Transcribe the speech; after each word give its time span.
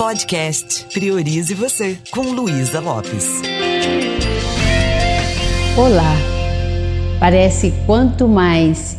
Podcast 0.00 0.86
Priorize 0.94 1.52
Você, 1.52 1.98
com 2.10 2.22
Luísa 2.22 2.80
Lopes. 2.80 3.28
Olá! 5.76 6.16
Parece 7.20 7.70
quanto 7.84 8.26
mais 8.26 8.96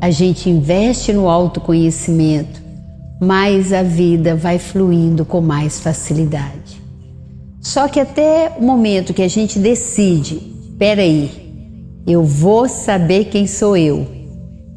a 0.00 0.12
gente 0.12 0.48
investe 0.48 1.12
no 1.12 1.28
autoconhecimento, 1.28 2.62
mais 3.20 3.72
a 3.72 3.82
vida 3.82 4.36
vai 4.36 4.60
fluindo 4.60 5.24
com 5.24 5.40
mais 5.40 5.80
facilidade. 5.80 6.80
Só 7.60 7.88
que 7.88 7.98
até 7.98 8.52
o 8.56 8.62
momento 8.62 9.12
que 9.12 9.22
a 9.22 9.28
gente 9.28 9.58
decide, 9.58 10.36
peraí, 10.78 11.32
eu 12.06 12.22
vou 12.22 12.68
saber 12.68 13.24
quem 13.24 13.48
sou 13.48 13.76
eu, 13.76 14.06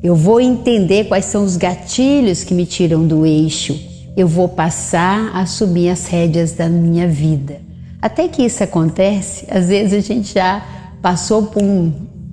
eu 0.01 0.15
vou 0.15 0.41
entender 0.41 1.03
quais 1.03 1.25
são 1.25 1.43
os 1.43 1.55
gatilhos 1.55 2.43
que 2.43 2.55
me 2.55 2.65
tiram 2.65 3.05
do 3.05 3.27
eixo, 3.27 3.86
eu 4.17 4.27
vou 4.27 4.49
passar 4.49 5.29
a 5.31 5.41
assumir 5.41 5.89
as 5.89 6.07
rédeas 6.07 6.53
da 6.53 6.67
minha 6.67 7.07
vida. 7.07 7.61
Até 8.01 8.27
que 8.27 8.41
isso 8.41 8.63
acontece, 8.63 9.45
às 9.47 9.67
vezes 9.67 9.93
a 9.93 9.99
gente 9.99 10.33
já 10.33 10.65
passou 11.03 11.43
por 11.43 11.61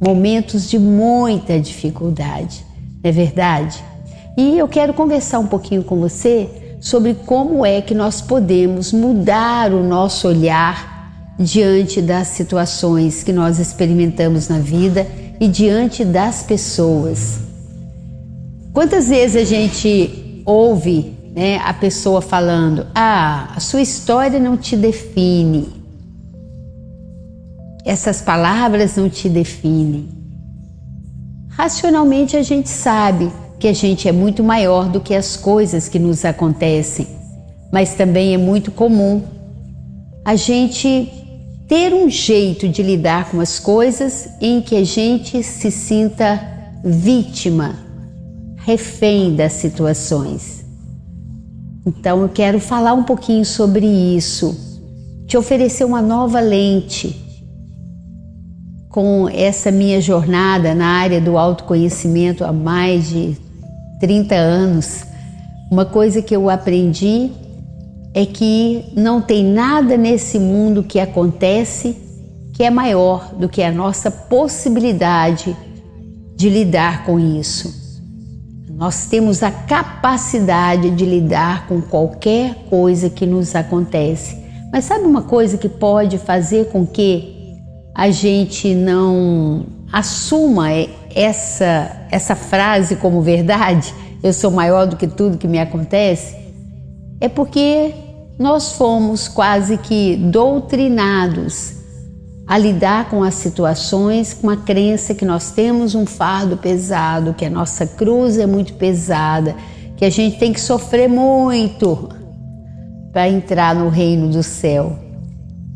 momentos 0.00 0.70
de 0.70 0.78
muita 0.78 1.60
dificuldade, 1.60 2.64
não 3.02 3.10
é 3.10 3.12
verdade? 3.12 3.84
E 4.34 4.58
eu 4.58 4.66
quero 4.66 4.94
conversar 4.94 5.38
um 5.38 5.46
pouquinho 5.46 5.84
com 5.84 6.00
você 6.00 6.48
sobre 6.80 7.12
como 7.12 7.66
é 7.66 7.82
que 7.82 7.94
nós 7.94 8.22
podemos 8.22 8.90
mudar 8.90 9.70
o 9.70 9.82
nosso 9.82 10.26
olhar 10.26 11.34
diante 11.38 12.00
das 12.00 12.28
situações 12.28 13.22
que 13.22 13.32
nós 13.32 13.58
experimentamos 13.58 14.48
na 14.48 14.58
vida 14.58 15.06
e 15.38 15.46
diante 15.46 16.02
das 16.02 16.42
pessoas. 16.42 17.40
Quantas 18.72 19.08
vezes 19.08 19.36
a 19.36 19.44
gente 19.44 20.42
ouve 20.46 21.13
né, 21.34 21.56
a 21.64 21.74
pessoa 21.74 22.22
falando: 22.22 22.86
Ah, 22.94 23.52
a 23.56 23.60
sua 23.60 23.80
história 23.80 24.38
não 24.38 24.56
te 24.56 24.76
define. 24.76 25.68
Essas 27.84 28.22
palavras 28.22 28.96
não 28.96 29.10
te 29.10 29.28
definem. 29.28 30.08
Racionalmente 31.50 32.36
a 32.36 32.42
gente 32.42 32.68
sabe 32.68 33.30
que 33.58 33.68
a 33.68 33.72
gente 33.72 34.08
é 34.08 34.12
muito 34.12 34.42
maior 34.42 34.88
do 34.88 35.00
que 35.00 35.14
as 35.14 35.36
coisas 35.36 35.88
que 35.88 35.98
nos 35.98 36.24
acontecem, 36.24 37.06
mas 37.72 37.94
também 37.94 38.34
é 38.34 38.38
muito 38.38 38.70
comum 38.70 39.22
a 40.24 40.34
gente 40.36 41.12
ter 41.68 41.92
um 41.92 42.08
jeito 42.08 42.68
de 42.68 42.82
lidar 42.82 43.30
com 43.30 43.40
as 43.40 43.58
coisas 43.58 44.28
em 44.40 44.60
que 44.60 44.76
a 44.76 44.84
gente 44.84 45.42
se 45.42 45.70
sinta 45.70 46.40
vítima, 46.82 47.76
refém 48.56 49.34
das 49.34 49.52
situações. 49.52 50.63
Então 51.86 52.22
eu 52.22 52.28
quero 52.28 52.58
falar 52.58 52.94
um 52.94 53.02
pouquinho 53.02 53.44
sobre 53.44 53.86
isso, 53.86 54.56
te 55.26 55.36
oferecer 55.36 55.84
uma 55.84 56.00
nova 56.00 56.40
lente 56.40 57.22
com 58.88 59.28
essa 59.28 59.70
minha 59.70 60.00
jornada 60.00 60.74
na 60.74 60.86
área 60.86 61.20
do 61.20 61.36
autoconhecimento 61.36 62.44
há 62.44 62.52
mais 62.52 63.08
de 63.10 63.36
30 64.00 64.34
anos. 64.34 65.04
Uma 65.70 65.84
coisa 65.84 66.22
que 66.22 66.34
eu 66.34 66.48
aprendi 66.48 67.32
é 68.14 68.24
que 68.24 68.84
não 68.96 69.20
tem 69.20 69.44
nada 69.44 69.96
nesse 69.96 70.38
mundo 70.38 70.84
que 70.84 71.00
acontece 71.00 71.96
que 72.54 72.62
é 72.62 72.70
maior 72.70 73.34
do 73.34 73.48
que 73.48 73.62
a 73.62 73.72
nossa 73.72 74.10
possibilidade 74.10 75.54
de 76.36 76.48
lidar 76.48 77.04
com 77.04 77.18
isso. 77.18 77.83
Nós 78.68 79.06
temos 79.06 79.42
a 79.42 79.50
capacidade 79.50 80.90
de 80.90 81.04
lidar 81.04 81.66
com 81.68 81.80
qualquer 81.82 82.54
coisa 82.70 83.10
que 83.10 83.26
nos 83.26 83.54
acontece. 83.54 84.42
Mas 84.72 84.86
sabe 84.86 85.04
uma 85.04 85.22
coisa 85.22 85.58
que 85.58 85.68
pode 85.68 86.18
fazer 86.18 86.66
com 86.70 86.86
que 86.86 87.58
a 87.94 88.10
gente 88.10 88.74
não 88.74 89.66
assuma 89.92 90.68
essa, 91.14 92.06
essa 92.10 92.34
frase 92.34 92.96
como 92.96 93.22
verdade? 93.22 93.94
Eu 94.22 94.32
sou 94.32 94.50
maior 94.50 94.86
do 94.86 94.96
que 94.96 95.06
tudo 95.06 95.38
que 95.38 95.46
me 95.46 95.60
acontece? 95.60 96.34
É 97.20 97.28
porque 97.28 97.94
nós 98.38 98.72
fomos 98.72 99.28
quase 99.28 99.76
que 99.76 100.16
doutrinados 100.16 101.83
a 102.46 102.58
lidar 102.58 103.08
com 103.08 103.22
as 103.22 103.34
situações 103.34 104.34
com 104.34 104.50
a 104.50 104.56
crença 104.56 105.14
que 105.14 105.24
nós 105.24 105.50
temos 105.50 105.94
um 105.94 106.04
fardo 106.04 106.56
pesado, 106.56 107.34
que 107.34 107.44
a 107.44 107.50
nossa 107.50 107.86
cruz 107.86 108.38
é 108.38 108.46
muito 108.46 108.74
pesada, 108.74 109.56
que 109.96 110.04
a 110.04 110.10
gente 110.10 110.38
tem 110.38 110.52
que 110.52 110.60
sofrer 110.60 111.08
muito 111.08 112.10
para 113.12 113.28
entrar 113.28 113.74
no 113.74 113.88
reino 113.88 114.28
do 114.28 114.42
céu. 114.42 114.98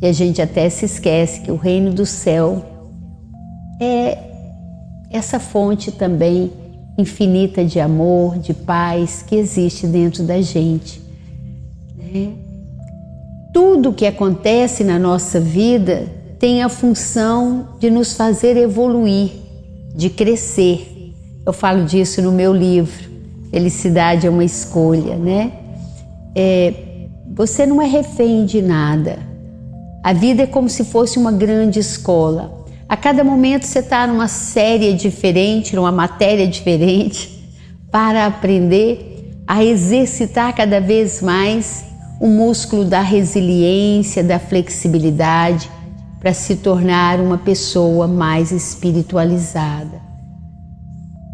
E 0.01 0.07
a 0.07 0.13
gente 0.13 0.43
até 0.43 0.69
se 0.69 0.85
esquece 0.85 1.41
que 1.41 1.51
o 1.51 1.57
reino 1.57 1.93
do 1.93 2.05
céu 2.05 2.65
é 3.81 4.19
essa 5.11 5.41
fonte 5.41 5.91
também 5.91 6.53
infinita 6.99 7.65
de 7.65 7.81
amor, 7.81 8.39
de 8.39 8.53
paz 8.53 9.23
que 9.23 9.37
existe 9.37 9.87
dentro 9.87 10.25
da 10.25 10.43
gente. 10.43 11.01
Né? 11.97 12.33
Tudo 13.55 13.93
que 13.93 14.05
acontece 14.05 14.85
na 14.85 14.99
nossa 14.99 15.41
vida 15.41 16.18
tem 16.39 16.63
a 16.63 16.69
função 16.69 17.69
de 17.81 17.91
nos 17.91 18.15
fazer 18.15 18.57
evoluir, 18.57 19.33
de 19.95 20.09
crescer. 20.09 21.13
Eu 21.45 21.53
falo 21.53 21.85
disso 21.85 22.23
no 22.23 22.31
meu 22.31 22.55
livro, 22.55 23.09
Felicidade 23.51 24.27
é 24.27 24.31
uma 24.31 24.45
Escolha, 24.45 25.17
né? 25.17 25.53
É, 26.35 26.75
você 27.35 27.67
não 27.67 27.81
é 27.81 27.87
refém 27.87 28.45
de 28.45 28.61
nada. 28.63 29.19
A 30.05 30.13
vida 30.13 30.43
é 30.43 30.47
como 30.47 30.69
se 30.69 30.85
fosse 30.85 31.19
uma 31.19 31.33
grande 31.33 31.81
escola. 31.81 32.65
A 32.89 32.97
cada 32.97 33.25
momento 33.25 33.65
você 33.65 33.81
está 33.81 34.07
numa 34.07 34.29
série 34.29 34.93
diferente, 34.93 35.75
numa 35.75 35.91
matéria 35.91 36.47
diferente, 36.47 37.45
para 37.91 38.27
aprender 38.27 39.35
a 39.47 39.65
exercitar 39.65 40.55
cada 40.55 40.81
vez 40.81 41.21
mais 41.23 41.85
o 42.21 42.27
músculo 42.27 42.85
da 42.85 43.01
resiliência, 43.01 44.23
da 44.23 44.39
flexibilidade, 44.39 45.71
para 46.29 46.35
se 46.35 46.57
tornar 46.57 47.21
uma 47.21 47.39
pessoa 47.39 48.07
mais 48.07 48.53
espiritualizada. 48.53 49.99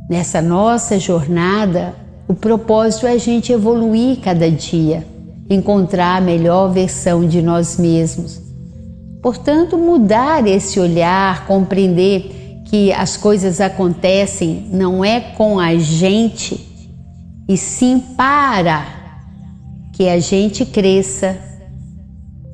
Nessa 0.09 0.41
nossa 0.41 1.01
jornada, 1.01 1.97
o 2.29 2.35
propósito 2.35 3.05
é 3.05 3.15
a 3.15 3.19
gente 3.19 3.53
evoluir 3.53 4.21
cada 4.21 4.49
dia, 4.49 5.05
encontrar 5.51 6.19
a 6.19 6.21
melhor 6.21 6.69
versão 6.69 7.27
de 7.27 7.43
nós 7.43 7.77
mesmos. 7.77 8.41
Portanto, 9.21 9.77
mudar 9.77 10.47
esse 10.47 10.79
olhar, 10.79 11.45
compreender 11.45 12.63
que 12.67 12.93
as 12.93 13.17
coisas 13.17 13.61
acontecem 13.61 14.69
não 14.71 15.05
é 15.05 15.19
com 15.19 15.59
a 15.59 15.75
gente, 15.77 16.65
e 17.49 17.57
sim 17.57 17.99
para 18.17 18.87
que 19.93 20.09
a 20.09 20.21
gente 20.21 20.65
cresça. 20.65 21.37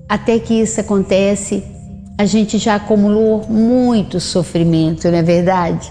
Até 0.09 0.39
que 0.39 0.55
isso 0.55 0.81
acontece, 0.81 1.79
a 2.21 2.27
gente 2.27 2.59
já 2.59 2.75
acumulou 2.75 3.47
muito 3.49 4.21
sofrimento, 4.21 5.11
não 5.11 5.17
é 5.17 5.23
verdade? 5.23 5.91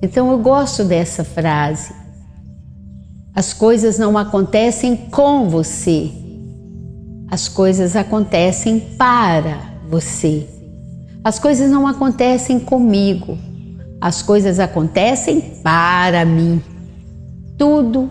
Então 0.00 0.30
eu 0.30 0.38
gosto 0.38 0.84
dessa 0.84 1.24
frase. 1.24 1.92
As 3.34 3.52
coisas 3.52 3.98
não 3.98 4.16
acontecem 4.16 4.94
com 4.94 5.48
você, 5.48 6.08
as 7.28 7.48
coisas 7.48 7.96
acontecem 7.96 8.78
para 8.96 9.60
você. 9.90 10.46
As 11.24 11.40
coisas 11.40 11.68
não 11.68 11.84
acontecem 11.84 12.60
comigo, 12.60 13.36
as 14.00 14.22
coisas 14.22 14.60
acontecem 14.60 15.40
para 15.64 16.24
mim. 16.24 16.62
Tudo 17.58 18.08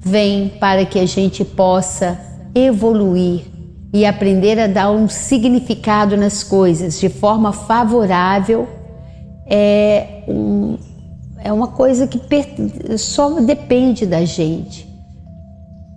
vem 0.00 0.48
para 0.48 0.84
que 0.84 0.98
a 0.98 1.06
gente 1.06 1.44
possa 1.44 2.18
evoluir 2.52 3.55
e 3.92 4.04
aprender 4.04 4.58
a 4.58 4.66
dar 4.66 4.90
um 4.90 5.08
significado 5.08 6.16
nas 6.16 6.42
coisas 6.42 6.98
de 7.00 7.08
forma 7.08 7.52
favorável 7.52 8.68
é, 9.46 10.24
um, 10.28 10.76
é 11.42 11.52
uma 11.52 11.68
coisa 11.68 12.06
que 12.06 12.20
só 12.98 13.40
depende 13.40 14.04
da 14.04 14.24
gente. 14.24 14.86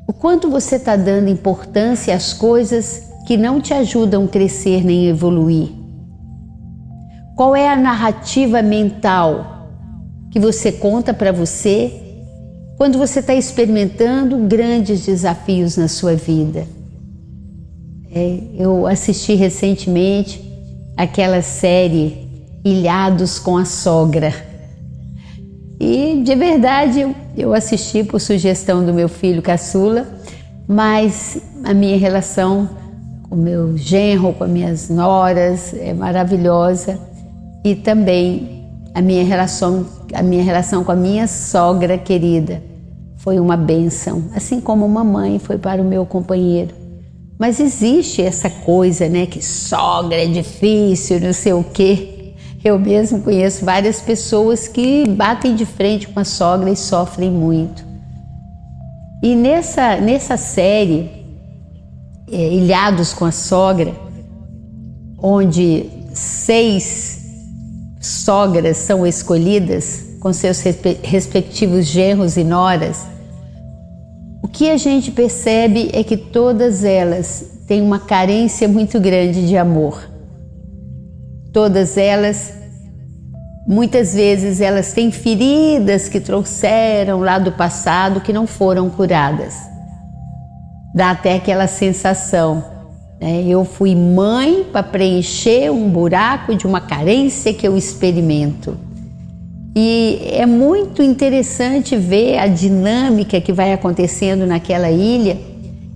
O 0.07 0.13
quanto 0.13 0.49
você 0.49 0.75
está 0.75 0.95
dando 0.95 1.29
importância 1.29 2.15
às 2.15 2.33
coisas 2.33 3.09
que 3.27 3.37
não 3.37 3.59
te 3.59 3.73
ajudam 3.73 4.25
a 4.25 4.27
crescer 4.27 4.83
nem 4.83 5.07
evoluir? 5.07 5.69
Qual 7.35 7.55
é 7.55 7.69
a 7.69 7.75
narrativa 7.75 8.61
mental 8.61 9.69
que 10.31 10.39
você 10.39 10.71
conta 10.71 11.13
para 11.13 11.31
você 11.31 12.03
quando 12.77 12.97
você 12.97 13.19
está 13.19 13.33
experimentando 13.33 14.37
grandes 14.39 15.05
desafios 15.05 15.77
na 15.77 15.87
sua 15.87 16.15
vida? 16.15 16.78
É, 18.13 18.39
eu 18.57 18.87
assisti 18.87 19.35
recentemente 19.35 20.41
aquela 20.97 21.41
série 21.41 22.27
Ilhados 22.63 23.39
com 23.39 23.57
a 23.57 23.65
Sogra. 23.65 24.33
E 25.79 26.21
de 26.23 26.35
verdade 26.35 27.15
eu, 27.37 27.53
assisti 27.53 28.03
por 28.03 28.19
sugestão 28.19 28.85
do 28.85 28.93
meu 28.93 29.07
filho 29.07 29.41
caçula 29.41 30.19
mas 30.71 31.41
a 31.63 31.73
minha 31.73 31.97
relação 31.97 32.69
com 33.27 33.35
meu 33.35 33.75
genro, 33.75 34.31
com 34.33 34.43
as 34.43 34.49
minhas 34.51 34.87
noras 34.87 35.73
é 35.73 35.95
maravilhosa 35.95 36.99
e 37.65 37.73
também 37.73 38.67
a 38.93 39.01
minha 39.01 39.23
relação, 39.23 39.83
a 40.13 40.21
minha 40.21 40.43
relação 40.43 40.83
com 40.83 40.91
a 40.91 40.95
minha 40.95 41.25
sogra 41.25 41.97
querida 41.97 42.61
foi 43.17 43.39
uma 43.39 43.57
benção, 43.57 44.25
assim 44.35 44.61
como 44.61 44.87
mamãe 44.87 45.39
foi 45.39 45.57
para 45.57 45.81
o 45.81 45.85
meu 45.85 46.05
companheiro. 46.05 46.75
Mas 47.39 47.61
existe 47.61 48.21
essa 48.21 48.49
coisa, 48.49 49.07
né, 49.07 49.25
que 49.25 49.41
sogra 49.41 50.21
é 50.21 50.27
difícil, 50.27 51.21
não 51.21 51.31
sei 51.31 51.53
o 51.53 51.63
quê. 51.63 52.33
Eu 52.61 52.77
mesmo 52.77 53.21
conheço 53.21 53.63
várias 53.63 54.01
pessoas 54.01 54.67
que 54.67 55.07
batem 55.07 55.55
de 55.55 55.65
frente 55.65 56.09
com 56.09 56.19
a 56.19 56.25
sogra 56.25 56.69
e 56.69 56.75
sofrem 56.75 57.31
muito. 57.31 57.81
E 59.23 59.33
nessa, 59.35 59.95
nessa 59.95 60.35
série, 60.35 61.09
é, 62.29 62.53
Ilhados 62.53 63.13
com 63.13 63.23
a 63.23 63.31
Sogra, 63.31 63.93
onde 65.17 65.85
seis 66.13 67.19
sogras 68.01 68.77
são 68.77 69.07
escolhidas 69.07 70.05
com 70.19 70.33
seus 70.33 70.61
respectivos 71.03 71.85
genros 71.85 72.35
e 72.35 72.43
noras, 72.43 73.05
o 74.41 74.47
que 74.47 74.69
a 74.69 74.77
gente 74.77 75.11
percebe 75.11 75.89
é 75.93 76.03
que 76.03 76.15
todas 76.15 76.83
elas 76.83 77.59
têm 77.67 77.81
uma 77.81 77.99
carência 77.99 78.67
muito 78.67 78.99
grande 78.99 79.47
de 79.47 79.57
amor. 79.57 80.09
Todas 81.51 81.97
elas, 81.97 82.53
muitas 83.67 84.13
vezes, 84.13 84.61
elas 84.61 84.93
têm 84.93 85.11
feridas 85.11 86.07
que 86.07 86.19
trouxeram 86.19 87.19
lá 87.19 87.37
do 87.37 87.51
passado 87.51 88.21
que 88.21 88.31
não 88.31 88.47
foram 88.47 88.89
curadas. 88.89 89.55
Dá 90.95 91.11
até 91.11 91.35
aquela 91.35 91.67
sensação. 91.67 92.63
Né? 93.19 93.43
Eu 93.45 93.65
fui 93.65 93.93
mãe 93.93 94.63
para 94.71 94.83
preencher 94.83 95.69
um 95.71 95.89
buraco 95.89 96.55
de 96.55 96.65
uma 96.65 96.81
carência 96.81 97.53
que 97.53 97.67
eu 97.67 97.75
experimento. 97.75 98.77
E 99.75 100.31
é 100.33 100.45
muito 100.45 101.01
interessante 101.03 101.95
ver 101.95 102.39
a 102.39 102.47
dinâmica 102.47 103.39
que 103.39 103.53
vai 103.53 103.71
acontecendo 103.71 104.45
naquela 104.45 104.89
ilha 104.89 105.37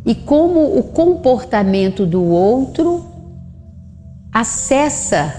e 0.06 0.14
como 0.14 0.78
o 0.78 0.84
comportamento 0.84 2.06
do 2.06 2.24
outro 2.24 3.06
acessa 4.32 5.34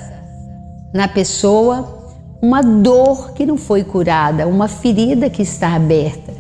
na 0.93 1.07
pessoa 1.09 2.03
uma 2.41 2.61
dor 2.61 3.33
que 3.33 3.47
não 3.47 3.57
foi 3.57 3.83
curada, 3.83 4.47
uma 4.47 4.69
ferida 4.69 5.31
que 5.31 5.43
está 5.43 5.75
aberta. 5.75 6.33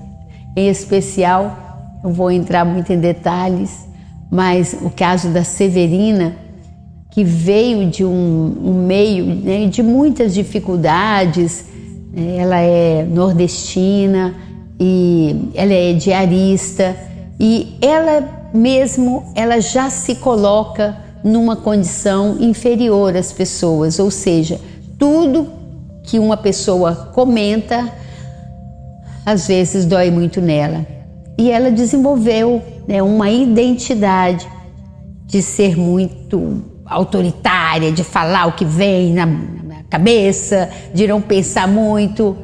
Em 0.56 0.68
especial, 0.68 2.00
não 2.04 2.12
vou 2.12 2.30
entrar 2.30 2.64
muito 2.64 2.92
em 2.92 2.98
detalhes, 2.98 3.88
mas 4.30 4.76
o 4.82 4.90
caso 4.90 5.30
da 5.30 5.42
Severina, 5.42 6.36
que 7.10 7.24
veio 7.24 7.88
de 7.88 8.04
um, 8.04 8.56
um 8.62 8.86
meio 8.86 9.24
né, 9.24 9.66
de 9.66 9.82
muitas 9.82 10.34
dificuldades, 10.34 11.64
ela 12.16 12.60
é 12.60 13.04
nordestina 13.04 14.34
e 14.78 15.50
ela 15.54 15.72
é 15.72 15.92
diarista. 15.92 16.96
E 17.38 17.76
ela 17.80 18.50
mesmo 18.54 19.32
ela 19.34 19.60
já 19.60 19.90
se 19.90 20.14
coloca 20.14 20.96
numa 21.24 21.56
condição 21.56 22.36
inferior 22.38 23.16
às 23.16 23.32
pessoas, 23.32 23.98
ou 23.98 24.10
seja, 24.10 24.60
tudo 24.98 25.48
que 26.04 26.18
uma 26.18 26.36
pessoa 26.36 27.10
comenta 27.12 27.90
às 29.24 29.48
vezes 29.48 29.84
dói 29.86 30.10
muito 30.10 30.40
nela. 30.40 30.86
E 31.38 31.50
ela 31.50 31.70
desenvolveu 31.70 32.62
né, 32.86 33.02
uma 33.02 33.30
identidade 33.30 34.46
de 35.26 35.42
ser 35.42 35.76
muito 35.76 36.62
autoritária, 36.84 37.90
de 37.90 38.04
falar 38.04 38.46
o 38.46 38.52
que 38.52 38.64
vem 38.64 39.14
na, 39.14 39.26
cabeça, 39.94 40.68
de 40.92 41.06
não 41.06 41.20
pensar 41.20 41.68
muito, 41.68 42.36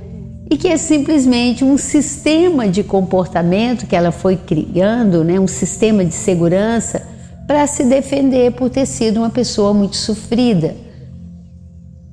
e 0.49 0.57
que 0.57 0.69
é 0.69 0.77
simplesmente 0.77 1.65
um 1.65 1.77
sistema 1.77 2.69
de 2.69 2.85
comportamento 2.85 3.87
que 3.87 3.97
ela 3.97 4.13
foi 4.13 4.37
criando, 4.37 5.25
né, 5.25 5.39
um 5.41 5.49
sistema 5.49 6.05
de 6.05 6.15
segurança 6.15 7.03
para 7.49 7.67
se 7.67 7.85
defender 7.85 8.53
por 8.53 8.71
ter 8.71 8.87
sido 8.87 9.17
uma 9.17 9.31
pessoa 9.31 9.75
muito 9.75 9.97
sofrida. 9.97 10.77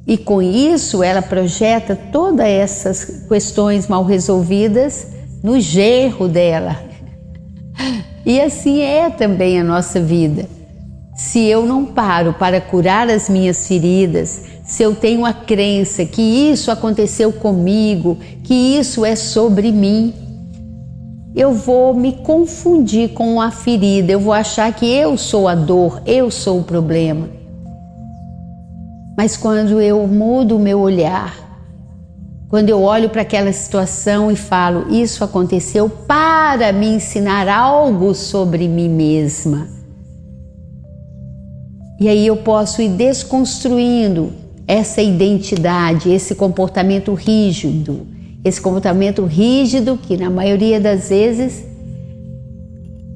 E 0.07 0.17
com 0.17 0.41
isso 0.41 1.03
ela 1.03 1.21
projeta 1.21 1.95
todas 1.95 2.47
essas 2.47 3.25
questões 3.27 3.87
mal 3.87 4.03
resolvidas 4.03 5.07
no 5.43 5.59
gerro 5.59 6.27
dela. 6.27 6.77
E 8.25 8.41
assim 8.41 8.81
é 8.81 9.09
também 9.11 9.59
a 9.59 9.63
nossa 9.63 9.99
vida. 9.99 10.56
Se 11.17 11.43
eu 11.45 11.65
não 11.65 11.83
paro 11.83 12.31
para 12.31 12.61
curar 12.61 13.09
as 13.09 13.27
minhas 13.27 13.67
feridas, 13.67 14.43
se 14.63 14.83
eu 14.83 14.93
tenho 14.93 15.25
a 15.25 15.33
crença 15.33 16.05
que 16.05 16.21
isso 16.21 16.69
aconteceu 16.69 17.33
comigo, 17.33 18.19
que 18.43 18.53
isso 18.53 19.03
é 19.03 19.15
sobre 19.15 19.71
mim, 19.71 20.13
eu 21.35 21.53
vou 21.53 21.95
me 21.95 22.13
confundir 22.13 23.13
com 23.13 23.41
a 23.41 23.49
ferida, 23.49 24.11
eu 24.11 24.19
vou 24.19 24.31
achar 24.31 24.71
que 24.71 24.85
eu 24.85 25.17
sou 25.17 25.47
a 25.47 25.55
dor, 25.55 26.03
eu 26.05 26.29
sou 26.29 26.59
o 26.59 26.63
problema. 26.63 27.27
Mas 29.17 29.35
quando 29.35 29.81
eu 29.81 30.05
mudo 30.07 30.57
o 30.57 30.59
meu 30.59 30.79
olhar, 30.79 31.35
quando 32.47 32.69
eu 32.69 32.83
olho 32.83 33.09
para 33.09 33.23
aquela 33.23 33.51
situação 33.51 34.31
e 34.31 34.35
falo, 34.35 34.93
isso 34.93 35.23
aconteceu 35.23 35.89
para 35.89 36.71
me 36.71 36.87
ensinar 36.87 37.49
algo 37.49 38.13
sobre 38.13 38.67
mim 38.67 38.87
mesma. 38.87 39.77
E 41.99 42.07
aí 42.07 42.27
eu 42.27 42.37
posso 42.37 42.81
ir 42.81 42.89
desconstruindo 42.89 44.31
essa 44.67 45.01
identidade, 45.01 46.11
esse 46.11 46.35
comportamento 46.35 47.13
rígido, 47.13 48.05
esse 48.43 48.61
comportamento 48.61 49.25
rígido 49.25 49.97
que 49.97 50.15
na 50.15 50.29
maioria 50.29 50.79
das 50.79 51.09
vezes 51.09 51.65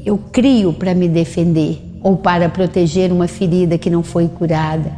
eu 0.03 0.17
crio 0.17 0.73
para 0.73 0.95
me 0.95 1.07
defender 1.07 1.79
ou 2.01 2.17
para 2.17 2.49
proteger 2.49 3.11
uma 3.11 3.27
ferida 3.27 3.77
que 3.77 3.89
não 3.89 4.01
foi 4.01 4.27
curada. 4.27 4.91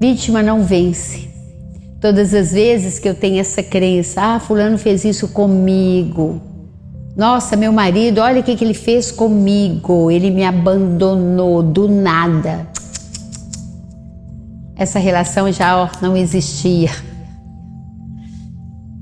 Vítima 0.00 0.42
não 0.42 0.62
vence. 0.62 1.28
Todas 2.00 2.32
as 2.32 2.52
vezes 2.52 2.98
que 2.98 3.08
eu 3.08 3.14
tenho 3.14 3.38
essa 3.38 3.62
crença, 3.62 4.20
ah, 4.20 4.40
fulano 4.40 4.78
fez 4.78 5.04
isso 5.04 5.28
comigo. 5.28 6.40
Nossa, 7.16 7.56
meu 7.56 7.72
marido, 7.72 8.20
olha 8.20 8.40
o 8.40 8.42
que, 8.42 8.56
que 8.56 8.64
ele 8.64 8.74
fez 8.74 9.10
comigo. 9.10 10.10
Ele 10.10 10.30
me 10.30 10.44
abandonou 10.44 11.62
do 11.62 11.88
nada 11.88 12.72
essa 14.82 14.98
relação 14.98 15.50
já 15.52 15.80
ó, 15.80 15.88
não 16.00 16.16
existia. 16.16 16.90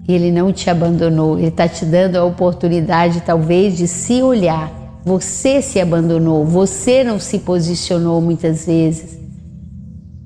Ele 0.07 0.31
não 0.31 0.53
te 0.53 0.69
abandonou, 0.69 1.39
ele 1.39 1.49
está 1.49 1.69
te 1.69 1.85
dando 1.85 2.17
a 2.17 2.25
oportunidade, 2.25 3.23
talvez, 3.23 3.77
de 3.77 3.87
se 3.87 4.21
olhar. 4.23 4.71
Você 5.05 5.63
se 5.63 5.81
abandonou, 5.81 6.45
você 6.45 7.03
não 7.03 7.19
se 7.19 7.39
posicionou 7.39 8.21
muitas 8.21 8.67
vezes. 8.67 9.19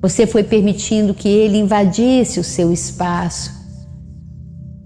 Você 0.01 0.27
foi 0.27 0.43
permitindo 0.43 1.13
que 1.13 1.29
ele 1.29 1.57
invadisse 1.57 2.39
o 2.39 2.43
seu 2.43 2.73
espaço. 2.73 3.53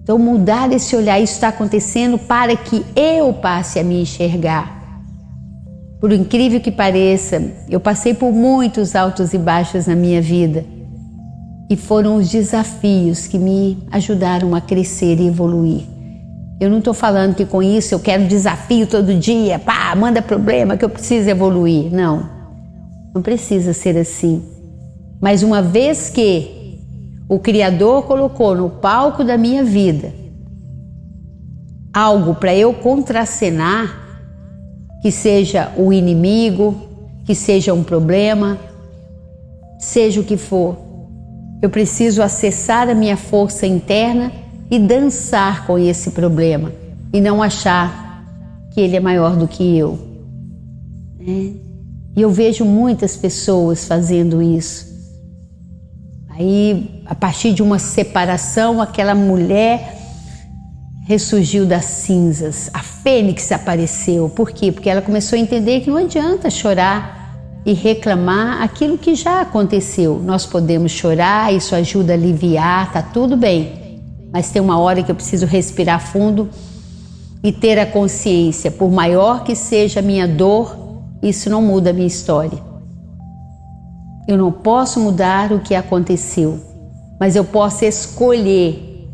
Então, 0.10 0.18
mudar 0.18 0.74
esse 0.74 0.96
olhar, 0.96 1.20
isso 1.20 1.34
está 1.34 1.50
acontecendo 1.50 2.18
para 2.18 2.56
que 2.56 2.84
eu 2.96 3.32
passe 3.32 3.78
a 3.78 3.84
me 3.84 4.02
enxergar. 4.02 4.82
Por 6.02 6.12
incrível 6.12 6.60
que 6.60 6.72
pareça, 6.72 7.40
eu 7.70 7.80
passei 7.80 8.16
por 8.16 8.32
muitos 8.32 8.96
altos 8.96 9.36
e 9.36 9.38
baixos 9.38 9.86
na 9.86 9.96
minha 9.96 10.20
vida 10.20 10.66
e 11.70 11.76
foram 11.76 12.16
os 12.16 12.28
desafios 12.28 13.28
que 13.28 13.38
me 13.38 13.78
ajudaram 13.92 14.56
a 14.56 14.62
crescer 14.62 15.20
e 15.20 15.28
evoluir. 15.28 15.84
Eu 16.60 16.72
não 16.72 16.80
estou 16.80 16.96
falando 16.96 17.36
que 17.36 17.46
com 17.46 17.62
isso 17.62 17.94
eu 17.94 18.00
quero 18.00 18.26
desafio 18.26 18.88
todo 18.88 19.14
dia, 19.14 19.60
pá, 19.60 19.96
manda 19.96 20.24
problema 20.24 20.76
que 20.76 20.84
eu 20.84 20.90
preciso 20.90 21.30
evoluir. 21.30 21.94
Não, 21.94 22.28
não 23.14 23.22
precisa 23.22 23.74
ser 23.74 23.96
assim. 23.96 24.42
Mas 25.22 25.44
uma 25.44 25.62
vez 25.62 26.10
que 26.10 26.59
o 27.30 27.38
Criador 27.38 28.04
colocou 28.04 28.56
no 28.56 28.72
palco 28.72 29.24
da 29.24 29.38
minha 29.38 29.64
vida 29.64 30.12
algo 31.94 32.36
para 32.36 32.56
eu 32.56 32.74
contracenar, 32.74 34.08
que 35.02 35.12
seja 35.12 35.72
o 35.78 35.94
inimigo, 35.94 36.76
que 37.26 37.36
seja 37.36 37.74
um 37.74 37.84
problema, 37.84 38.58
seja 39.80 40.20
o 40.22 40.24
que 40.24 40.38
for. 40.38 40.78
Eu 41.62 41.70
preciso 41.70 42.22
acessar 42.22 42.90
a 42.90 42.96
minha 42.96 43.18
força 43.18 43.68
interna 43.68 44.32
e 44.72 44.80
dançar 44.80 45.66
com 45.66 45.78
esse 45.78 46.12
problema 46.12 46.72
e 47.12 47.20
não 47.20 47.42
achar 47.42 48.24
que 48.72 48.82
ele 48.82 48.96
é 48.96 49.00
maior 49.00 49.36
do 49.36 49.48
que 49.48 49.78
eu. 49.78 50.00
Né? 51.20 51.54
E 52.16 52.22
eu 52.22 52.30
vejo 52.30 52.66
muitas 52.66 53.16
pessoas 53.16 53.86
fazendo 53.86 54.42
isso. 54.42 54.88
Aí, 56.40 57.04
a 57.06 57.14
partir 57.14 57.52
de 57.52 57.62
uma 57.62 57.78
separação, 57.78 58.82
aquela 58.82 59.14
mulher 59.14 59.98
ressurgiu 61.06 61.66
das 61.66 61.84
cinzas, 61.84 62.70
a 62.74 62.80
fênix 62.80 63.52
apareceu. 63.52 64.30
Por 64.30 64.52
quê? 64.52 64.72
Porque 64.72 64.90
ela 64.90 65.02
começou 65.02 65.38
a 65.38 65.42
entender 65.42 65.82
que 65.82 65.90
não 65.90 65.98
adianta 65.98 66.50
chorar 66.50 67.36
e 67.66 67.74
reclamar 67.74 68.62
aquilo 68.62 68.98
que 68.98 69.16
já 69.16 69.42
aconteceu. 69.42 70.22
Nós 70.24 70.46
podemos 70.46 70.94
chorar, 70.94 71.54
isso 71.54 71.76
ajuda 71.76 72.14
a 72.14 72.16
aliviar, 72.16 72.90
tá 72.94 73.02
tudo 73.02 73.36
bem. 73.36 74.00
Mas 74.32 74.50
tem 74.50 74.62
uma 74.62 74.80
hora 74.80 75.04
que 75.04 75.12
eu 75.12 75.16
preciso 75.16 75.46
respirar 75.46 76.00
fundo 76.00 76.50
e 77.44 77.52
ter 77.52 77.78
a 77.78 77.86
consciência, 77.86 78.72
por 78.72 78.90
maior 78.90 79.44
que 79.44 79.56
seja 79.56 80.00
a 80.00 80.04
minha 80.04 80.26
dor, 80.26 81.02
isso 81.22 81.50
não 81.50 81.62
muda 81.62 81.90
a 81.90 81.94
minha 81.94 82.08
história. 82.08 82.69
Eu 84.30 84.38
não 84.38 84.52
posso 84.52 85.00
mudar 85.00 85.52
o 85.52 85.60
que 85.60 85.74
aconteceu, 85.74 86.60
mas 87.20 87.36
eu 87.36 87.44
posso 87.44 87.84
escolher 87.84 89.10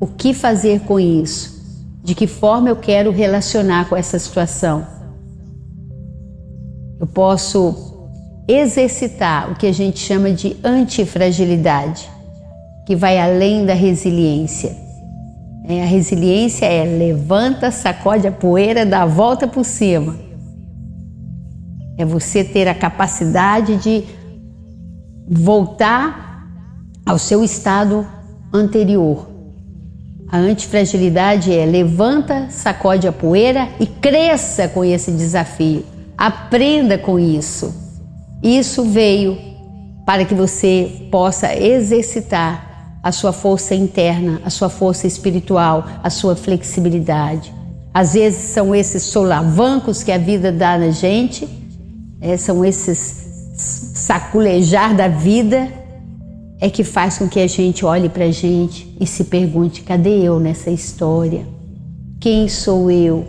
o 0.00 0.06
que 0.06 0.32
fazer 0.32 0.80
com 0.80 0.98
isso? 0.98 1.62
De 2.02 2.14
que 2.14 2.26
forma 2.26 2.70
eu 2.70 2.76
quero 2.76 3.10
relacionar 3.10 3.90
com 3.90 3.94
essa 3.94 4.18
situação? 4.18 4.86
Eu 6.98 7.06
posso 7.06 8.08
exercitar 8.48 9.52
o 9.52 9.54
que 9.54 9.66
a 9.66 9.72
gente 9.72 9.98
chama 9.98 10.30
de 10.30 10.56
antifragilidade, 10.64 12.10
que 12.86 12.96
vai 12.96 13.18
além 13.18 13.66
da 13.66 13.74
resiliência. 13.74 14.74
É, 15.68 15.82
a 15.82 15.86
resiliência 15.86 16.64
é 16.64 16.86
levanta, 16.86 17.70
sacode 17.70 18.26
a 18.26 18.32
poeira, 18.32 18.86
dá 18.86 19.02
a 19.02 19.06
volta 19.06 19.46
por 19.46 19.62
cima. 19.66 20.16
É 21.98 22.04
você 22.06 22.42
ter 22.42 22.66
a 22.66 22.74
capacidade 22.74 23.76
de 23.76 24.23
voltar 25.28 26.46
ao 27.06 27.18
seu 27.18 27.42
estado 27.44 28.06
anterior, 28.52 29.34
a 30.34 30.38
antifragilidade 30.38 31.52
é 31.52 31.64
levanta, 31.64 32.48
sacode 32.50 33.06
a 33.06 33.12
poeira 33.12 33.68
e 33.78 33.86
cresça 33.86 34.66
com 34.66 34.84
esse 34.84 35.12
desafio. 35.12 35.84
Aprenda 36.18 36.98
com 36.98 37.20
isso. 37.20 37.72
Isso 38.42 38.82
veio 38.82 39.38
para 40.04 40.24
que 40.24 40.34
você 40.34 41.08
possa 41.10 41.54
exercitar 41.54 42.98
a 43.00 43.12
sua 43.12 43.32
força 43.32 43.74
interna, 43.74 44.40
a 44.44 44.50
sua 44.50 44.68
força 44.68 45.06
espiritual, 45.06 45.86
a 46.02 46.10
sua 46.10 46.34
flexibilidade. 46.34 47.54
Às 47.92 48.14
vezes 48.14 48.40
são 48.50 48.74
esses 48.74 49.04
solavancos 49.04 50.02
que 50.02 50.10
a 50.10 50.18
vida 50.18 50.50
dá 50.50 50.76
na 50.76 50.90
gente, 50.90 51.46
é, 52.20 52.36
são 52.36 52.64
esses 52.64 53.23
saculejar 53.54 54.96
da 54.96 55.08
vida 55.08 55.68
é 56.60 56.68
que 56.68 56.82
faz 56.82 57.18
com 57.18 57.28
que 57.28 57.40
a 57.40 57.46
gente 57.46 57.84
olhe 57.84 58.08
para 58.08 58.24
a 58.24 58.30
gente 58.30 58.96
e 59.00 59.06
se 59.06 59.24
pergunte: 59.24 59.82
cadê 59.82 60.22
eu 60.22 60.40
nessa 60.40 60.70
história? 60.70 61.46
Quem 62.20 62.48
sou 62.48 62.90
eu? 62.90 63.24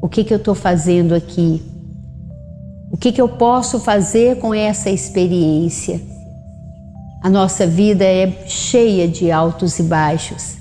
O 0.00 0.08
que, 0.08 0.24
que 0.24 0.32
eu 0.32 0.38
estou 0.38 0.54
fazendo 0.54 1.14
aqui? 1.14 1.62
O 2.92 2.96
que, 2.96 3.10
que 3.10 3.20
eu 3.20 3.28
posso 3.28 3.80
fazer 3.80 4.38
com 4.38 4.54
essa 4.54 4.88
experiência? 4.88 6.00
A 7.22 7.30
nossa 7.30 7.66
vida 7.66 8.04
é 8.04 8.44
cheia 8.46 9.08
de 9.08 9.30
altos 9.30 9.78
e 9.78 9.82
baixos. 9.82 10.58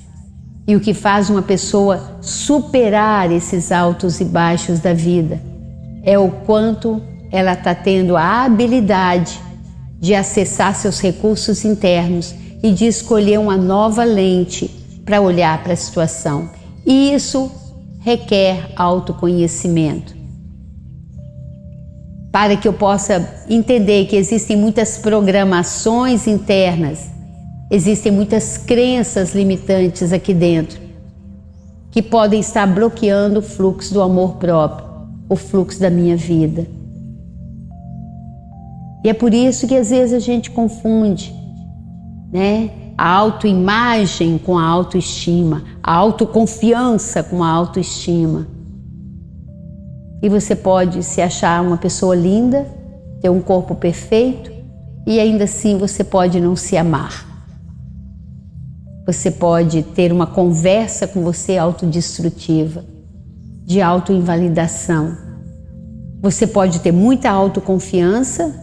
E 0.66 0.76
o 0.76 0.80
que 0.80 0.94
faz 0.94 1.30
uma 1.30 1.42
pessoa 1.42 2.18
superar 2.22 3.32
esses 3.32 3.72
altos 3.72 4.22
e 4.22 4.26
baixos 4.26 4.80
da 4.80 4.94
vida 4.94 5.42
é 6.04 6.18
o 6.18 6.32
quanto 6.32 7.02
ela 7.34 7.54
está 7.54 7.74
tendo 7.74 8.16
a 8.16 8.44
habilidade 8.44 9.42
de 10.00 10.14
acessar 10.14 10.76
seus 10.76 11.00
recursos 11.00 11.66
internos 11.66 12.36
e 12.62 12.72
de 12.72 12.86
escolher 12.86 13.40
uma 13.40 13.58
nova 13.58 14.04
lente 14.04 14.68
para 15.04 15.20
olhar 15.20 15.64
para 15.64 15.74
a 15.74 15.76
situação. 15.76 16.52
E 16.86 17.12
isso 17.12 17.52
requer 18.02 18.72
autoconhecimento. 18.76 20.16
Para 22.32 22.56
que 22.56 22.68
eu 22.68 22.74
possa 22.74 23.44
entender 23.50 24.06
que 24.06 24.16
existem 24.16 24.56
muitas 24.56 25.00
programações 25.00 26.28
internas, 26.28 27.10
existem 27.72 28.12
muitas 28.12 28.60
crenças 28.60 29.34
limitantes 29.34 30.14
aqui 30.14 30.36
dentro, 30.36 30.80
que 31.90 32.04
podem 32.04 32.40
estar 32.40 32.68
bloqueando 32.68 33.40
o 33.40 33.44
fluxo 33.44 33.92
do 33.92 34.04
amor 34.04 34.36
próprio, 34.36 34.88
o 35.28 35.36
fluxo 35.36 35.80
da 35.80 35.90
minha 35.90 36.16
vida. 36.16 36.83
E 39.04 39.10
é 39.10 39.14
por 39.14 39.34
isso 39.34 39.68
que 39.68 39.76
às 39.76 39.90
vezes 39.90 40.14
a 40.14 40.20
gente 40.20 40.50
confunde, 40.50 41.36
né? 42.32 42.70
A 42.98 43.10
autoimagem 43.10 44.38
com 44.38 44.58
a 44.58 44.66
autoestima, 44.66 45.64
a 45.82 45.94
autoconfiança 45.94 47.22
com 47.22 47.44
a 47.44 47.50
autoestima. 47.50 48.48
E 50.22 50.30
você 50.30 50.56
pode 50.56 51.04
se 51.04 51.22
achar 51.22 51.62
uma 51.62 51.76
pessoa 51.76 52.16
linda, 52.16 52.66
ter 53.22 53.30
um 53.30 53.42
corpo 53.42 53.76
perfeito 53.76 54.52
e 55.06 55.20
ainda 55.20 55.44
assim 55.44 55.78
você 55.78 56.02
pode 56.02 56.40
não 56.40 56.56
se 56.56 56.78
amar. 56.78 57.28
Você 59.06 59.30
pode 59.30 59.84
ter 59.84 60.14
uma 60.14 60.26
conversa 60.26 61.06
com 61.06 61.22
você 61.24 61.58
autodestrutiva, 61.58 62.86
de 63.66 63.82
autoinvalidação. 63.82 65.18
Você 66.22 66.48
pode 66.48 66.80
ter 66.80 66.94
muita 66.94 67.30
autoconfiança 67.30 68.63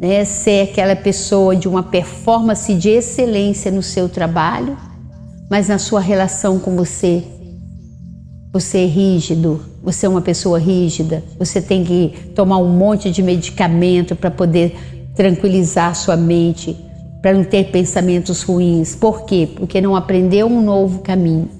né, 0.00 0.24
ser 0.24 0.62
aquela 0.62 0.96
pessoa 0.96 1.54
de 1.54 1.68
uma 1.68 1.82
performance 1.82 2.74
de 2.74 2.88
excelência 2.88 3.70
no 3.70 3.82
seu 3.82 4.08
trabalho, 4.08 4.76
mas 5.50 5.68
na 5.68 5.78
sua 5.78 6.00
relação 6.00 6.58
com 6.58 6.74
você, 6.74 7.22
você 8.50 8.78
é 8.78 8.86
rígido, 8.86 9.60
você 9.82 10.06
é 10.06 10.08
uma 10.08 10.22
pessoa 10.22 10.58
rígida, 10.58 11.22
você 11.38 11.60
tem 11.60 11.84
que 11.84 12.14
tomar 12.34 12.56
um 12.56 12.70
monte 12.70 13.10
de 13.10 13.22
medicamento 13.22 14.16
para 14.16 14.30
poder 14.30 14.74
tranquilizar 15.14 15.94
sua 15.94 16.16
mente, 16.16 16.74
para 17.20 17.34
não 17.34 17.44
ter 17.44 17.70
pensamentos 17.70 18.42
ruins. 18.42 18.96
Por 18.96 19.26
quê? 19.26 19.46
Porque 19.54 19.82
não 19.82 19.94
aprendeu 19.94 20.46
um 20.46 20.62
novo 20.62 21.00
caminho. 21.00 21.50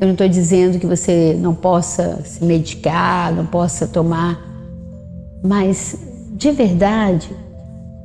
Eu 0.00 0.06
não 0.06 0.12
estou 0.12 0.26
dizendo 0.26 0.78
que 0.78 0.86
você 0.86 1.36
não 1.38 1.54
possa 1.54 2.22
se 2.24 2.42
medicar, 2.42 3.34
não 3.34 3.44
possa 3.44 3.86
tomar, 3.86 4.40
mas 5.44 6.11
de 6.42 6.50
verdade, 6.50 7.30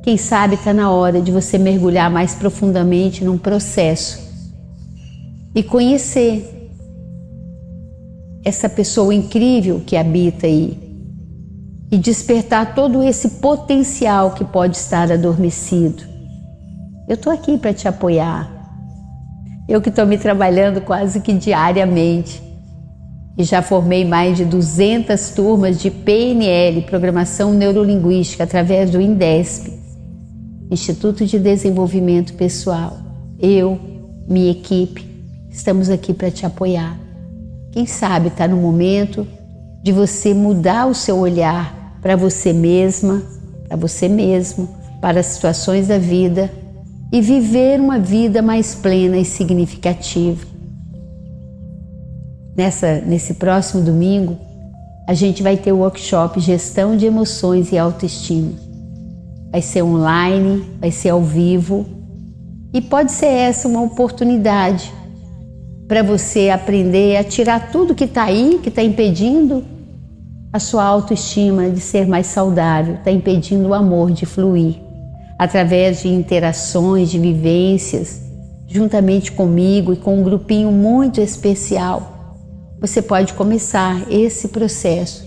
quem 0.00 0.16
sabe 0.16 0.54
está 0.54 0.72
na 0.72 0.92
hora 0.92 1.20
de 1.20 1.32
você 1.32 1.58
mergulhar 1.58 2.08
mais 2.08 2.36
profundamente 2.36 3.24
num 3.24 3.36
processo 3.36 4.28
e 5.52 5.60
conhecer 5.60 6.70
essa 8.44 8.68
pessoa 8.68 9.12
incrível 9.12 9.82
que 9.84 9.96
habita 9.96 10.46
aí 10.46 10.78
e 11.90 11.98
despertar 11.98 12.76
todo 12.76 13.02
esse 13.02 13.28
potencial 13.40 14.30
que 14.30 14.44
pode 14.44 14.76
estar 14.76 15.10
adormecido. 15.10 16.04
Eu 17.08 17.14
estou 17.14 17.32
aqui 17.32 17.58
para 17.58 17.74
te 17.74 17.88
apoiar. 17.88 18.48
Eu 19.68 19.82
que 19.82 19.88
estou 19.88 20.06
me 20.06 20.16
trabalhando 20.16 20.80
quase 20.80 21.20
que 21.20 21.32
diariamente 21.32 22.40
e 23.38 23.44
já 23.44 23.62
formei 23.62 24.04
mais 24.04 24.36
de 24.36 24.44
200 24.44 25.30
turmas 25.30 25.80
de 25.80 25.92
PNL, 25.92 26.82
Programação 26.82 27.54
Neurolinguística, 27.54 28.42
através 28.42 28.90
do 28.90 29.00
INDESP, 29.00 29.72
Instituto 30.68 31.24
de 31.24 31.38
Desenvolvimento 31.38 32.34
Pessoal. 32.34 32.98
Eu, 33.38 33.78
minha 34.26 34.50
equipe, 34.50 35.06
estamos 35.48 35.88
aqui 35.88 36.12
para 36.12 36.32
te 36.32 36.44
apoiar. 36.44 36.98
Quem 37.70 37.86
sabe 37.86 38.26
está 38.26 38.48
no 38.48 38.56
momento 38.56 39.24
de 39.84 39.92
você 39.92 40.34
mudar 40.34 40.86
o 40.86 40.94
seu 40.94 41.16
olhar 41.16 41.96
para 42.02 42.16
você 42.16 42.52
mesma, 42.52 43.22
para 43.68 43.76
você 43.76 44.08
mesmo, 44.08 44.68
para 45.00 45.20
as 45.20 45.26
situações 45.26 45.86
da 45.86 45.96
vida 45.96 46.50
e 47.12 47.20
viver 47.20 47.78
uma 47.80 48.00
vida 48.00 48.42
mais 48.42 48.74
plena 48.74 49.16
e 49.16 49.24
significativa. 49.24 50.57
Nessa, 52.58 53.00
nesse 53.06 53.34
próximo 53.34 53.84
domingo, 53.84 54.36
a 55.06 55.14
gente 55.14 55.44
vai 55.44 55.56
ter 55.56 55.70
o 55.70 55.78
workshop 55.78 56.40
Gestão 56.40 56.96
de 56.96 57.06
Emoções 57.06 57.70
e 57.70 57.78
Autoestima. 57.78 58.50
Vai 59.52 59.62
ser 59.62 59.84
online, 59.84 60.64
vai 60.80 60.90
ser 60.90 61.10
ao 61.10 61.22
vivo 61.22 61.86
e 62.74 62.80
pode 62.80 63.12
ser 63.12 63.26
essa 63.28 63.68
uma 63.68 63.80
oportunidade 63.80 64.92
para 65.86 66.02
você 66.02 66.50
aprender 66.50 67.16
a 67.16 67.22
tirar 67.22 67.70
tudo 67.70 67.94
que 67.94 68.02
está 68.02 68.24
aí, 68.24 68.58
que 68.60 68.70
está 68.70 68.82
impedindo 68.82 69.64
a 70.52 70.58
sua 70.58 70.82
autoestima 70.82 71.70
de 71.70 71.78
ser 71.78 72.08
mais 72.08 72.26
saudável, 72.26 72.96
está 72.96 73.12
impedindo 73.12 73.68
o 73.68 73.74
amor 73.74 74.10
de 74.10 74.26
fluir 74.26 74.80
através 75.38 76.02
de 76.02 76.08
interações, 76.08 77.08
de 77.08 77.20
vivências, 77.20 78.20
juntamente 78.66 79.30
comigo 79.30 79.92
e 79.92 79.96
com 79.96 80.18
um 80.18 80.24
grupinho 80.24 80.72
muito 80.72 81.20
especial 81.20 82.17
você 82.80 83.02
pode 83.02 83.34
começar 83.34 84.10
esse 84.10 84.48
processo 84.48 85.26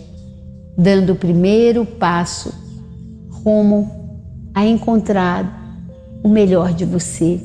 dando 0.77 1.13
o 1.13 1.15
primeiro 1.15 1.85
passo 1.85 2.53
rumo 3.29 3.89
a 4.53 4.65
encontrar 4.65 5.59
o 6.23 6.29
melhor 6.29 6.73
de 6.73 6.85
você. 6.85 7.39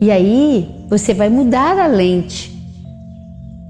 E 0.00 0.10
aí 0.10 0.86
você 0.88 1.14
vai 1.14 1.28
mudar 1.28 1.78
a 1.78 1.86
lente, 1.86 2.52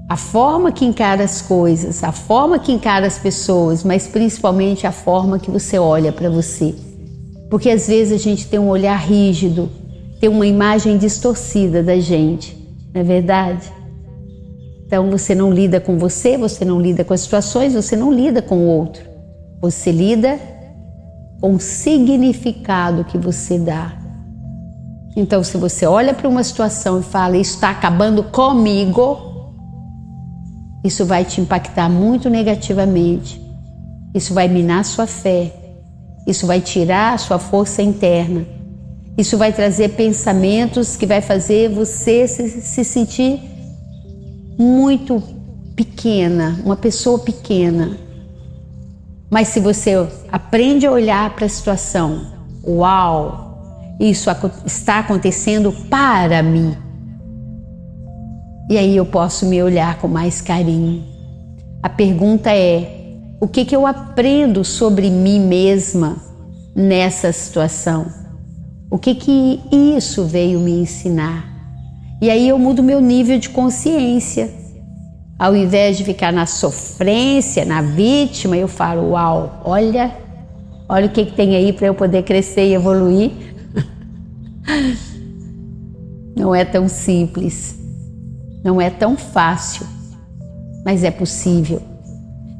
a 0.09 0.17
forma 0.17 0.71
que 0.71 0.85
encara 0.85 1.23
as 1.23 1.41
coisas, 1.41 2.03
a 2.03 2.11
forma 2.11 2.59
que 2.59 2.71
encara 2.71 3.07
as 3.07 3.17
pessoas, 3.17 3.83
mas 3.83 4.07
principalmente 4.07 4.85
a 4.85 4.91
forma 4.91 5.39
que 5.39 5.49
você 5.49 5.79
olha 5.79 6.11
para 6.11 6.29
você. 6.29 6.75
Porque 7.49 7.69
às 7.69 7.87
vezes 7.87 8.13
a 8.13 8.23
gente 8.23 8.47
tem 8.47 8.59
um 8.59 8.69
olhar 8.69 8.97
rígido, 8.97 9.69
tem 10.19 10.29
uma 10.29 10.45
imagem 10.45 10.97
distorcida 10.97 11.81
da 11.81 11.99
gente, 11.99 12.55
não 12.93 13.01
é 13.01 13.03
verdade? 13.03 13.71
Então 14.85 15.09
você 15.09 15.33
não 15.33 15.51
lida 15.51 15.79
com 15.79 15.97
você, 15.97 16.37
você 16.37 16.63
não 16.63 16.79
lida 16.79 17.03
com 17.03 17.13
as 17.13 17.21
situações, 17.21 17.73
você 17.73 17.95
não 17.95 18.11
lida 18.11 18.41
com 18.41 18.57
o 18.57 18.67
outro. 18.67 19.03
Você 19.61 19.91
lida 19.91 20.39
com 21.41 21.55
o 21.55 21.59
significado 21.59 23.03
que 23.03 23.17
você 23.17 23.57
dá. 23.57 23.97
Então, 25.15 25.43
se 25.43 25.57
você 25.57 25.85
olha 25.85 26.13
para 26.13 26.27
uma 26.27 26.43
situação 26.43 26.99
e 26.99 27.03
fala, 27.03 27.37
isso 27.37 27.55
está 27.55 27.69
acabando 27.69 28.21
comigo, 28.21 29.17
isso 30.83 31.05
vai 31.05 31.23
te 31.23 31.39
impactar 31.39 31.89
muito 31.89 32.29
negativamente. 32.29 33.41
Isso 34.13 34.33
vai 34.33 34.47
minar 34.47 34.83
sua 34.83 35.07
fé. 35.07 35.53
Isso 36.27 36.45
vai 36.45 36.59
tirar 36.59 37.13
a 37.13 37.17
sua 37.17 37.39
força 37.39 37.81
interna. 37.81 38.45
Isso 39.17 39.37
vai 39.37 39.53
trazer 39.53 39.89
pensamentos 39.89 40.97
que 40.97 41.05
vai 41.05 41.21
fazer 41.21 41.69
você 41.69 42.27
se, 42.27 42.49
se 42.61 42.83
sentir 42.83 43.54
muito 44.57 45.21
pequena, 45.75 46.59
uma 46.63 46.75
pessoa 46.75 47.19
pequena. 47.19 47.97
Mas 49.29 49.49
se 49.49 49.59
você 49.59 50.07
aprende 50.31 50.85
a 50.85 50.91
olhar 50.91 51.35
para 51.35 51.45
a 51.45 51.49
situação, 51.49 52.25
uau, 52.65 53.95
isso 53.99 54.29
está 54.65 54.99
acontecendo 54.99 55.71
para 55.89 56.41
mim. 56.41 56.75
E 58.69 58.77
aí 58.77 58.95
eu 58.95 59.05
posso 59.05 59.45
me 59.45 59.61
olhar 59.61 59.99
com 59.99 60.07
mais 60.07 60.41
carinho. 60.41 61.03
A 61.83 61.89
pergunta 61.89 62.51
é: 62.51 63.05
o 63.39 63.47
que, 63.47 63.65
que 63.65 63.75
eu 63.75 63.85
aprendo 63.85 64.63
sobre 64.63 65.09
mim 65.09 65.39
mesma 65.39 66.17
nessa 66.75 67.31
situação? 67.31 68.07
O 68.89 68.97
que, 68.97 69.15
que 69.15 69.61
isso 69.71 70.25
veio 70.25 70.59
me 70.59 70.71
ensinar? 70.71 71.54
E 72.21 72.29
aí 72.29 72.47
eu 72.47 72.57
mudo 72.57 72.81
meu 72.81 73.01
nível 73.01 73.37
de 73.37 73.49
consciência. 73.49 74.49
Ao 75.37 75.55
invés 75.55 75.97
de 75.97 76.03
ficar 76.03 76.31
na 76.31 76.45
sofrência, 76.45 77.65
na 77.65 77.81
vítima, 77.81 78.55
eu 78.55 78.67
falo: 78.67 79.11
Uau, 79.11 79.61
olha, 79.65 80.15
olha 80.87 81.07
o 81.07 81.09
que, 81.09 81.25
que 81.25 81.33
tem 81.33 81.55
aí 81.55 81.73
para 81.73 81.87
eu 81.87 81.93
poder 81.93 82.23
crescer 82.23 82.67
e 82.67 82.73
evoluir. 82.73 83.31
Não 86.35 86.53
é 86.53 86.65
tão 86.65 86.89
simples, 86.89 87.79
não 88.61 88.81
é 88.81 88.89
tão 88.89 89.15
fácil, 89.15 89.87
mas 90.85 91.01
é 91.01 91.09
possível. 91.09 91.81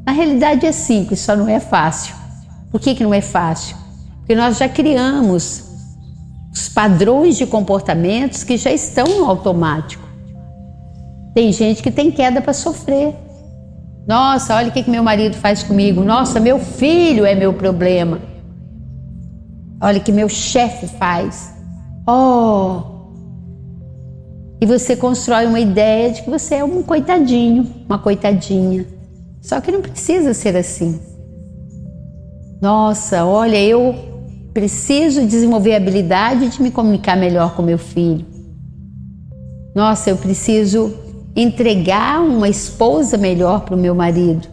Na 0.05 0.13
realidade 0.13 0.65
é 0.65 0.71
simples, 0.71 1.19
só 1.19 1.35
não 1.35 1.49
é 1.49 1.59
fácil. 1.59 2.15
Por 2.71 2.79
que, 2.79 2.95
que 2.95 3.03
não 3.03 3.13
é 3.13 3.19
fácil? 3.19 3.75
Porque 4.19 4.33
nós 4.33 4.57
já 4.57 4.69
criamos 4.69 5.64
os 6.55 6.69
padrões 6.69 7.35
de 7.37 7.45
comportamentos 7.45 8.45
que 8.45 8.55
já 8.55 8.71
estão 8.71 9.05
no 9.05 9.25
automático. 9.25 10.07
Tem 11.33 11.51
gente 11.51 11.83
que 11.83 11.91
tem 11.91 12.09
queda 12.09 12.41
para 12.41 12.53
sofrer. 12.53 13.13
Nossa, 14.07 14.55
olha 14.55 14.69
o 14.69 14.71
que, 14.71 14.83
que 14.83 14.89
meu 14.89 15.03
marido 15.03 15.35
faz 15.35 15.63
comigo. 15.63 16.01
Nossa, 16.01 16.39
meu 16.39 16.57
filho 16.57 17.25
é 17.25 17.35
meu 17.35 17.53
problema. 17.53 18.21
Olha 19.81 19.99
o 19.99 20.01
que 20.01 20.13
meu 20.13 20.29
chefe 20.29 20.87
faz. 20.87 21.53
Oh! 22.07 22.95
E 24.61 24.65
você 24.65 24.95
constrói 24.95 25.47
uma 25.47 25.59
ideia 25.59 26.11
de 26.11 26.21
que 26.21 26.29
você 26.29 26.55
é 26.55 26.63
um 26.63 26.81
coitadinho, 26.81 27.69
uma 27.85 27.99
coitadinha. 27.99 28.85
Só 29.41 29.59
que 29.59 29.73
não 29.73 29.81
precisa 29.81 30.33
ser 30.33 30.55
assim. 30.55 31.01
Nossa, 32.61 33.25
olha, 33.25 33.61
eu 33.61 34.14
preciso 34.55 35.27
desenvolver 35.27 35.73
a 35.73 35.77
habilidade 35.77 36.47
de 36.47 36.61
me 36.61 36.71
comunicar 36.71 37.17
melhor 37.17 37.53
com 37.57 37.61
meu 37.61 37.77
filho. 37.77 38.25
Nossa, 39.75 40.09
eu 40.09 40.15
preciso 40.15 40.93
entregar 41.35 42.21
uma 42.21 42.47
esposa 42.47 43.17
melhor 43.17 43.65
para 43.65 43.75
o 43.75 43.77
meu 43.77 43.93
marido. 43.93 44.47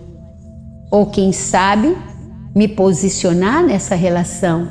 Ou 0.90 1.06
quem 1.06 1.30
sabe, 1.30 1.96
me 2.52 2.66
posicionar 2.66 3.62
nessa 3.62 3.94
relação. 3.94 4.68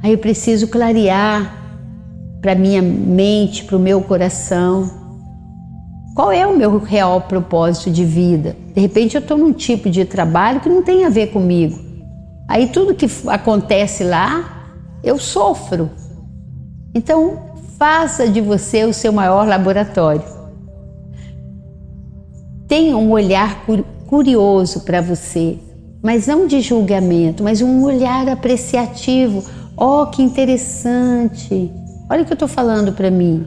Aí 0.00 0.12
eu 0.12 0.18
preciso 0.18 0.68
clarear 0.68 1.58
para 2.40 2.54
minha 2.54 2.80
mente, 2.80 3.64
para 3.64 3.76
o 3.76 3.80
meu 3.80 4.02
coração. 4.02 4.88
Qual 6.14 6.30
é 6.30 6.46
o 6.46 6.56
meu 6.56 6.78
real 6.78 7.22
propósito 7.22 7.90
de 7.90 8.04
vida? 8.04 8.54
De 8.72 8.80
repente 8.80 9.16
eu 9.16 9.20
estou 9.20 9.36
num 9.36 9.52
tipo 9.52 9.90
de 9.90 10.04
trabalho 10.04 10.60
que 10.60 10.68
não 10.68 10.80
tem 10.80 11.04
a 11.04 11.08
ver 11.08 11.32
comigo. 11.32 11.91
Aí 12.52 12.66
tudo 12.66 12.94
que 12.94 13.06
acontece 13.28 14.04
lá, 14.04 14.68
eu 15.02 15.18
sofro. 15.18 15.88
Então, 16.94 17.54
faça 17.78 18.28
de 18.28 18.42
você 18.42 18.84
o 18.84 18.92
seu 18.92 19.10
maior 19.10 19.48
laboratório. 19.48 20.22
Tenha 22.68 22.94
um 22.94 23.10
olhar 23.10 23.64
curioso 24.06 24.80
para 24.80 25.00
você, 25.00 25.58
mas 26.02 26.26
não 26.26 26.46
de 26.46 26.60
julgamento, 26.60 27.42
mas 27.42 27.62
um 27.62 27.84
olhar 27.84 28.28
apreciativo. 28.28 29.42
Oh, 29.74 30.04
que 30.08 30.22
interessante! 30.22 31.72
Olha 32.10 32.20
o 32.20 32.26
que 32.26 32.32
eu 32.32 32.34
estou 32.34 32.48
falando 32.48 32.92
para 32.92 33.10
mim. 33.10 33.46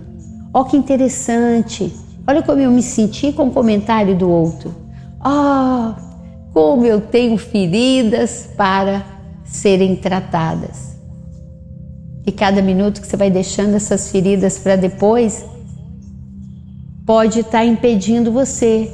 Oh, 0.51 0.65
que 0.65 0.75
interessante! 0.75 1.93
Olha 2.25 2.41
como 2.41 2.59
eu 2.59 2.71
me 2.71 2.81
senti 2.81 3.31
com 3.31 3.49
o 3.49 3.51
comentário 3.51 4.15
do 4.15 4.27
outro. 4.27 4.73
Oh, 5.23 5.93
como 6.55 6.85
eu 6.85 7.01
tenho 7.01 7.37
feridas 7.37 8.47
para 8.55 9.05
serem 9.43 9.93
tratadas. 9.93 10.95
E 12.25 12.31
cada 12.31 12.61
minuto 12.61 13.01
que 13.01 13.07
você 13.07 13.17
vai 13.17 13.29
deixando 13.29 13.75
essas 13.75 14.09
feridas 14.09 14.57
para 14.57 14.77
depois 14.77 15.45
pode 17.05 17.41
estar 17.41 17.59
tá 17.59 17.65
impedindo 17.65 18.31
você 18.31 18.89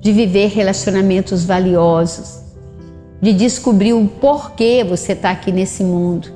de 0.00 0.12
viver 0.12 0.46
relacionamentos 0.46 1.44
valiosos, 1.44 2.40
de 3.20 3.34
descobrir 3.34 3.92
o 3.92 4.08
porquê 4.08 4.82
você 4.82 5.12
está 5.12 5.30
aqui 5.30 5.52
nesse 5.52 5.84
mundo, 5.84 6.32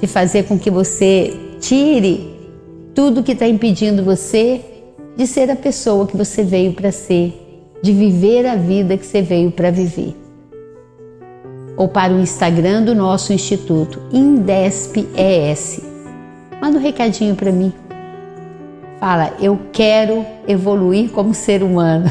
de 0.00 0.08
fazer 0.08 0.48
com 0.48 0.58
que 0.58 0.68
você 0.68 1.32
tire 1.60 2.28
tudo 2.92 3.22
que 3.22 3.32
está 3.32 3.46
impedindo 3.46 4.02
você 4.02 4.60
de 5.16 5.28
ser 5.28 5.48
a 5.48 5.54
pessoa 5.54 6.08
que 6.08 6.16
você 6.16 6.42
veio 6.42 6.72
para 6.72 6.90
ser 6.90 7.41
de 7.82 7.92
viver 7.92 8.46
a 8.46 8.54
vida 8.54 8.96
que 8.96 9.04
você 9.04 9.20
veio 9.20 9.50
para 9.50 9.70
viver. 9.70 10.16
Ou 11.76 11.88
para 11.88 12.12
o 12.12 12.20
Instagram 12.20 12.84
do 12.84 12.94
nosso 12.94 13.32
instituto, 13.32 14.00
IndesPES. 14.12 15.82
Manda 16.60 16.78
um 16.78 16.80
recadinho 16.80 17.34
para 17.34 17.50
mim. 17.50 17.72
Fala, 19.00 19.32
eu 19.40 19.58
quero 19.72 20.24
evoluir 20.46 21.10
como 21.10 21.34
ser 21.34 21.62
humano. 21.62 22.08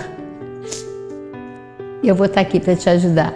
E 2.04 2.08
eu 2.08 2.16
vou 2.16 2.26
estar 2.26 2.42
aqui 2.42 2.60
para 2.60 2.76
te 2.76 2.90
ajudar. 2.90 3.34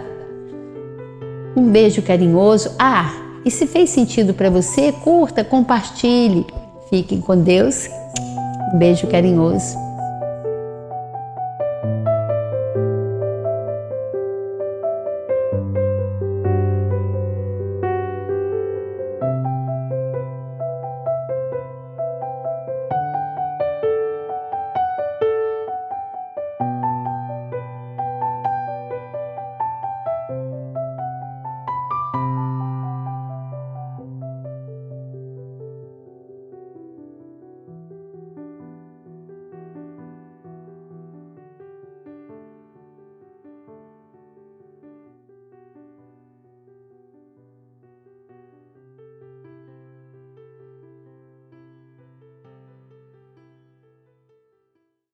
Um 1.56 1.70
beijo 1.70 2.02
carinhoso. 2.02 2.72
Ah, 2.78 3.14
e 3.44 3.50
se 3.50 3.66
fez 3.66 3.90
sentido 3.90 4.34
para 4.34 4.50
você, 4.50 4.92
curta, 4.92 5.42
compartilhe. 5.42 6.44
Fiquem 6.90 7.20
com 7.20 7.38
Deus. 7.38 7.88
Um 8.74 8.78
beijo 8.78 9.06
carinhoso. 9.06 9.85